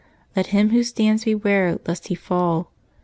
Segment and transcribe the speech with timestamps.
[0.35, 2.71] "Let him who stands beware lest he fall.